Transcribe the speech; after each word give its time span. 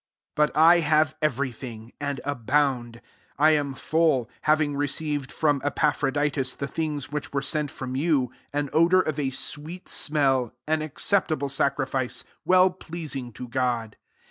18 0.35 0.35
But 0.47 0.57
I 0.57 0.79
have 0.79 1.15
every 1.21 1.51
thing, 1.51 1.93
and 1.99 2.19
abound: 2.25 3.01
I 3.37 3.51
am 3.51 3.75
full, 3.75 4.27
having 4.41 4.75
received 4.75 5.31
from 5.31 5.61
Epftphrodittts 5.61 6.57
the 6.57 6.65
things 6.67 7.11
which 7.11 7.31
were 7.33 7.43
sent 7.43 7.69
from 7.69 7.95
you, 7.95 8.31
an 8.51 8.71
odour 8.73 9.01
of 9.01 9.19
a 9.19 9.29
sweet 9.29 9.87
smell, 9.87 10.55
an 10.67 10.81
acceptable 10.81 11.49
sacrifice, 11.49 12.23
well 12.45 12.71
pleasing 12.71 13.31
to 13.33 13.47
God. 13.47 13.95